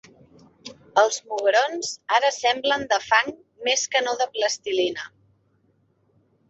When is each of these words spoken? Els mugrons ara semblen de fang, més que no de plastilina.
Els 1.01 1.19
mugrons 1.33 1.91
ara 2.19 2.33
semblen 2.39 2.87
de 2.95 3.01
fang, 3.11 3.31
més 3.69 3.87
que 3.93 4.03
no 4.09 4.19
de 4.25 4.29
plastilina. 4.39 5.09